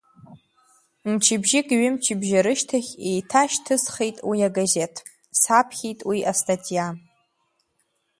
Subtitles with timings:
[1.11, 4.95] Мчыбжьык, ҩымчыбжьа рышьҭахь еиҭашьҭысхит уи агазеҭ,
[5.41, 6.87] саԥхьеит уи астатиа.